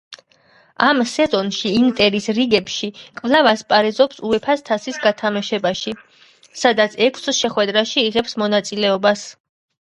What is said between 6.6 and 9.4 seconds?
სადაც ექვს შეხვედრაში იღებს მონაწილეობას.